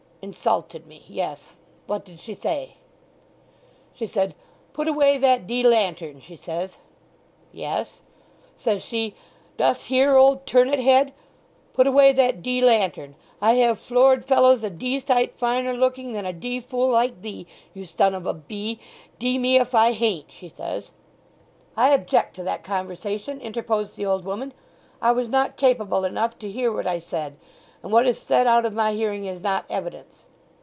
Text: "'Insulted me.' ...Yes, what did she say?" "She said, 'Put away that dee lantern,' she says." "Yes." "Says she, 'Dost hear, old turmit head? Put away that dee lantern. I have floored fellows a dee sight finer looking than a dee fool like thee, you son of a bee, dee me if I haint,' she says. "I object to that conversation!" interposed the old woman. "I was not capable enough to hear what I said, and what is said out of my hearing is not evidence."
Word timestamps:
"'Insulted 0.23 0.85
me.' 0.85 1.03
...Yes, 1.07 1.57
what 1.87 2.05
did 2.05 2.19
she 2.19 2.35
say?" 2.35 2.75
"She 3.95 4.05
said, 4.05 4.35
'Put 4.71 4.87
away 4.87 5.17
that 5.17 5.47
dee 5.47 5.63
lantern,' 5.63 6.21
she 6.21 6.35
says." 6.35 6.77
"Yes." 7.51 8.01
"Says 8.55 8.83
she, 8.83 9.15
'Dost 9.57 9.87
hear, 9.87 10.15
old 10.15 10.45
turmit 10.45 10.79
head? 10.79 11.11
Put 11.73 11.87
away 11.87 12.13
that 12.13 12.43
dee 12.43 12.61
lantern. 12.61 13.15
I 13.41 13.53
have 13.53 13.79
floored 13.79 14.23
fellows 14.23 14.63
a 14.63 14.69
dee 14.69 14.99
sight 14.99 15.39
finer 15.39 15.73
looking 15.73 16.13
than 16.13 16.27
a 16.27 16.33
dee 16.33 16.59
fool 16.59 16.91
like 16.91 17.23
thee, 17.23 17.47
you 17.73 17.87
son 17.87 18.13
of 18.13 18.27
a 18.27 18.33
bee, 18.35 18.79
dee 19.17 19.39
me 19.39 19.55
if 19.57 19.73
I 19.73 19.91
haint,' 19.91 20.31
she 20.31 20.49
says. 20.49 20.91
"I 21.75 21.89
object 21.95 22.35
to 22.35 22.43
that 22.43 22.61
conversation!" 22.61 23.41
interposed 23.41 23.97
the 23.97 24.05
old 24.05 24.23
woman. 24.23 24.53
"I 25.01 25.13
was 25.13 25.29
not 25.29 25.57
capable 25.57 26.05
enough 26.05 26.37
to 26.39 26.51
hear 26.51 26.71
what 26.71 26.85
I 26.85 26.99
said, 26.99 27.37
and 27.83 27.91
what 27.91 28.05
is 28.05 28.21
said 28.21 28.45
out 28.45 28.63
of 28.63 28.75
my 28.75 28.93
hearing 28.93 29.25
is 29.25 29.41
not 29.41 29.65
evidence." 29.67 30.23